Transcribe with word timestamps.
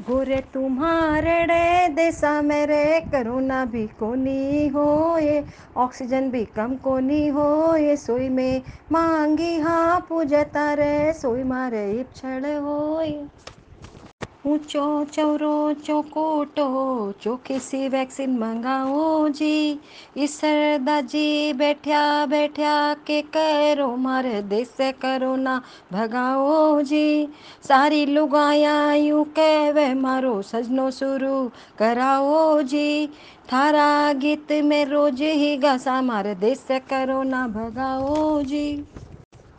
गोरे 0.00 0.40
तुम्हारे 0.54 1.88
देसा 1.88 2.30
मेरे 2.42 3.00
करोना 3.12 3.64
भी 3.64 3.86
कोनी 3.86 4.68
होए, 4.68 5.42
ऑक्सीजन 5.76 6.30
भी 6.30 6.44
कम 6.44 6.76
कोनी 6.76 7.26
होए, 7.28 7.96
सोई 7.96 8.28
में 8.28 8.62
मांगी 8.92 9.58
हाँ 9.60 10.00
पूजता 10.08 10.72
रे 10.74 11.12
सोई 11.12 11.42
मारे 11.42 11.90
इच्छड़ 12.00 12.46
होए। 12.46 13.12
चौकी 17.22 17.58
सी 17.58 17.88
वैक्सीन 17.88 18.38
मंगाओ 18.38 19.28
जी। 19.28 19.80
ईसर 20.18 20.78
दाजी 20.78 21.52
बैठया 21.52 22.26
बैठया 22.26 22.94
के 22.94 23.22
करो 23.22 23.96
मारे 23.96 24.42
देश 24.42 24.68
से 24.68 24.92
करोना 24.92 25.62
भगाओ 25.92 26.82
जी। 26.82 27.28
सारी 27.68 28.06
लुगाया 28.06 28.94
यूँ 28.94 29.24
कहवे 29.24 29.94
मारो 29.94 30.42
सजनो 30.42 30.90
शुरू 30.90 31.50
कराओ 31.78 32.62
जी। 32.62 33.06
थारा 33.52 34.12
गीत 34.12 34.52
में 34.52 34.84
रोज 34.84 35.22
ही 35.22 35.56
गासा 35.56 36.02
मारे 36.02 36.34
देश 36.34 36.58
से 36.58 36.78
करोना 36.78 37.46
भगाओ 37.48 38.42
जी। 38.42 38.84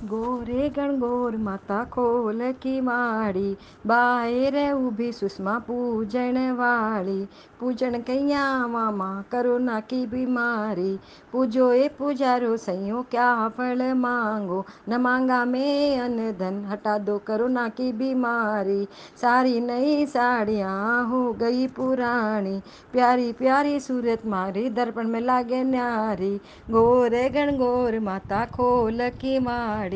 गोरे 0.03 0.69
गणगोर 0.69 1.37
माता 1.37 1.83
खोल 1.83 2.51
की 2.51 2.81
माड़ी, 2.81 3.57
बाहर 3.87 4.73
ऊभी 4.73 5.11
सुषमा 5.11 5.59
पूजन 5.59 6.51
वाली। 6.51 7.27
पूजन 7.59 8.01
कैया 8.01 8.67
मामा 8.67 9.23
करोना 9.31 9.79
की 9.79 10.05
बीमारी। 10.05 10.99
पूजो 11.31 11.71
ए 11.71 11.87
पुजारो, 11.87 12.57
सैयो 12.57 13.01
क्या 13.11 13.49
फल 13.49 13.93
मांगो। 13.93 14.65
न 14.89 14.95
मांगा 14.95 15.45
मैं 15.45 15.99
अन 15.99 16.17
धन, 16.39 16.65
हटा 16.65 16.97
दो 16.97 17.17
करोना 17.17 17.67
की 17.67 17.93
बीमारी। 17.93 18.87
सारी 19.21 19.61
नई 19.61 20.05
साड़ियाँ 20.05 21.09
हो 21.09 21.33
गई 21.33 21.67
पुरानी। 21.67 22.61
प्यारी 22.91 23.31
प्यारी 23.31 23.79
सूरत 23.79 24.25
मारी, 24.25 24.69
दर्पण 24.69 25.07
में 25.07 25.21
लागे 25.21 25.63
न्यारी। 25.63 26.35
गोरे 26.71 27.29
गणगोर 27.29 27.99
माता 27.99 28.45
खोल 28.45 29.09
की 29.09 29.39
माड़ी 29.39 29.90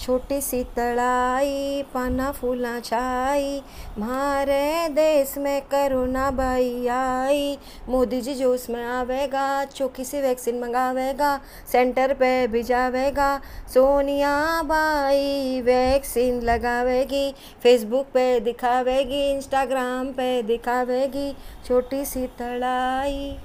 छोटी 0.00 0.40
सी 0.40 0.64
तड़ाई 0.64 1.82
पाना 1.94 2.32
फूला 2.32 2.80
छाई 2.80 3.62
हमारे 3.96 4.88
देश 4.88 5.38
में 5.38 5.62
करोना 5.62 6.30
भाई 6.30 6.86
आई 6.86 7.58
मोदी 7.88 8.20
जी 8.20 8.34
जोश 8.34 8.68
में 8.70 8.84
आवेगा 8.84 9.64
चौकी 9.64 10.04
सी 10.04 10.20
वैक्सीन 10.20 10.60
मंगावेगा, 10.60 11.40
सेंटर 11.72 12.14
पे 12.14 12.46
भी 12.46 12.52
भिजावेगा 12.52 13.40
सोनिया 13.74 14.62
बाई 14.62 15.60
वैक्सीन 15.60 16.40
लगावेगी, 16.40 17.34
फेसबुक 17.62 18.06
पे 18.06 18.40
दिखावेगी, 18.40 19.30
इंस्टाग्राम 19.30 20.12
पे 20.12 20.42
दिखावेगी। 20.42 21.32
छोटी 21.66 22.04
सी 22.04 22.26
तड़ाई 22.26 23.38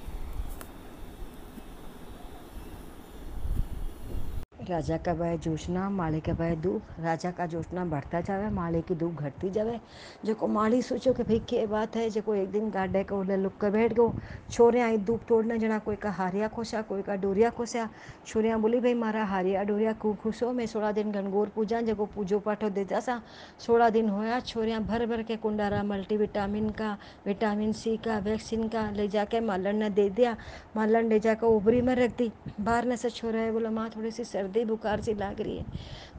राजा 4.72 4.98
का 4.98 5.14
वह 5.14 5.36
जोशना, 5.36 5.90
माले 5.90 6.20
का 6.20 6.34
वह 6.34 6.54
धूप 6.56 6.82
राजा 7.00 7.32
का 7.32 7.46
जोशना 7.46 7.84
बढ़ता 7.86 8.22
जावे, 8.22 8.50
माले 8.50 8.82
की 8.82 8.96
धूप 8.96 9.14
घटती 9.14 9.50
जावे। 9.50 9.80
जेको 10.26 10.48
माली 10.48 10.82
सोचो 10.82 11.14
कि 11.14 11.24
भाई 11.24 11.40
के 11.40 11.66
बात 11.68 11.96
है 11.96 12.10
जेको 12.10 12.36
एक 12.36 12.52
दिन 12.52 12.70
गाडे 12.70 13.04
को 13.04 13.22
ले 13.24 13.38
लुक 13.38 13.54
के 13.54 13.70
बैठ 13.70 13.94
गयो। 13.94 14.14
छोरियाँ 14.52 14.88
आई 14.88 14.98
धूप 14.98 15.22
तोड़ने, 15.30 15.58
जना 15.58 15.80
कोई 15.80 15.96
का 15.96 16.12
हारिया 16.12 16.48
खोसा, 16.48 16.82
कोई 16.82 17.02
का 17.02 17.16
डोरिया 17.16 17.50
खोसा। 17.50 17.90
छोरिया 18.26 18.58
बोली, 18.58 18.80
भाई 18.80 18.94
मारा 18.94 19.24
हारिया 19.26 19.64
डोरिया 19.64 19.94
कू 19.94 20.14
खुशो 20.14 20.52
मैं 20.52 20.66
सोलह 20.66 20.92
दिन 20.92 21.12
गणगौर 21.12 21.50
पूजा 21.56 21.82
जेको 21.82 22.06
पूजो 22.06 22.40
पाठो 22.40 22.70
देता 22.70 23.00
सा। 23.00 23.22
सोलह 23.60 23.90
दिन 23.90 24.10
होया, 24.10 24.40
छोरिया 24.40 24.80
भर 24.80 25.06
भर 25.06 25.24
के 25.24 25.36
कुंडारा 25.36 25.84
मल्टी 25.84 26.18
विटामिन 26.18 26.70
का 26.70 26.98
विटामिन 27.26 27.72
सी 27.74 27.98
का 27.98 28.18
वैक्सीन 28.20 28.68
का, 28.68 28.90
ले 28.92 29.08
जाके 29.08 29.40
मालन 29.40 29.76
ने 29.76 29.90
दे 29.90 30.10
दिया। 30.10 30.36
मालन 30.76 31.10
ले 31.10 31.20
जाकर 31.20 31.48
उबरी 31.48 31.82
में 31.82 31.96
रख 31.96 32.18
दी। 32.18 32.32
बाहर 32.62 32.86
ने 32.86 32.98
से 32.98 33.10
छोरा 33.10 33.40
है 33.40 33.52
बोला, 33.52 33.70
माँ, 33.72 33.90
थोड़ी 33.90 34.12
सी 34.12 34.24
सर्दी 34.24 34.61
बुखार 34.66 35.02
सी 35.02 35.14
लाग 35.14 35.42
रही 35.42 35.58
है। 35.58 35.66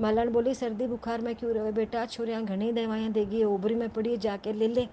मालन 0.00 0.28
बोली, 0.28 0.54
सर्दी 0.54 0.86
बुखार 0.86 1.20
में 1.20 1.34
क्यों 1.34 1.52
रहे 1.52 1.72
बेटा? 1.72 2.06
छोरिया 2.06 2.40
घनी 2.40 2.72
दवाइयाँ 2.72 3.12
देगी, 3.12 3.44
ओबरी 3.44 3.74
में 3.74 3.88
पड़ी 3.88 4.16
जाके 4.16 4.52
ले 4.52 4.68
ले। 4.68 4.88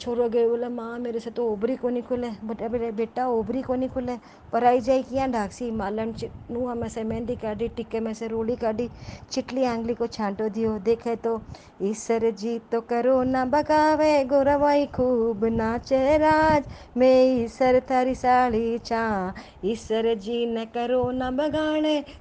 छोरो 0.00 0.28
गए, 0.28 0.46
बोला, 0.48 0.68
माँ, 0.68 0.98
मेरे 0.98 1.20
से 1.20 1.30
तो 1.30 1.46
ओबरी 1.52 1.76
को 1.76 1.88
नहीं 1.88 2.02
खुले 2.02 2.28
बेटा 2.44 2.68
बेटा, 2.68 3.26
ओबरी 3.28 3.62
को 3.62 3.74
नहीं 3.74 3.88
खुले 3.88 4.16
पर 4.52 4.64
आई 4.64 4.80
जाए 4.80 5.02
किया 5.02 5.26
ढाकसी 5.26 5.70
मालन 5.70 6.14
नुआ 6.50 6.74
में 6.74 6.88
से 6.88 7.04
मेहंदी 7.04 7.36
काटी 7.36 7.68
टिक्के 7.76 8.00
में 8.00 8.12
से 8.14 8.26
रोली 8.28 8.56
काटी 8.56 8.88
चिटली 9.30 9.64
आंगली 9.64 9.94
को 9.94 10.06
छांटो 10.06 10.48
दियो। 10.48 10.78
देखे 10.86 11.14
तो 11.16 11.40
ईश्वर 11.82 12.30
जी 12.32 12.58
तो 12.72 12.80
करो 12.90 13.22
ना 13.22 13.44
बगावे, 13.44 14.24
गोरवाई 14.24 14.86
खूब 14.94 15.44
नाचे 15.52 16.16
राज। 16.18 16.64
मैं 16.96 17.42
ईश्वर 17.44 17.80
थारी 17.90 18.14
साड़ी 18.14 18.78
चा 18.78 19.34
ईश्वर 19.64 20.14
जी 20.16 20.44
न 20.46 20.64
करो 20.76 21.10
ना 21.12 21.30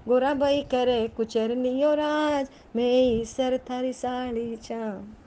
गोरा 0.08 0.34
बाई 0.36 0.62
करे 0.72 1.08
कुचरनियो 1.18 1.94
राज 1.96 2.50
मैं 2.76 2.92
ईश्वर 3.22 3.58
थारी 3.70 3.94
साड़ी 3.94 4.56
चा। 4.56 4.82